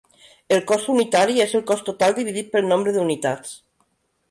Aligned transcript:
El 0.55 0.61
cost 0.71 0.89
unitari 0.93 1.43
és 1.45 1.53
el 1.59 1.63
cost 1.73 1.87
total 1.91 2.17
dividit 2.21 2.51
pel 2.57 2.69
nombre 2.73 2.97
d'unitats. 2.99 3.57